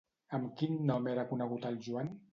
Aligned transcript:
Amb 0.37 0.55
quin 0.61 0.79
nom 0.91 1.11
era 1.13 1.27
conegut 1.35 1.69
el 1.71 1.79
Joan? 1.89 2.15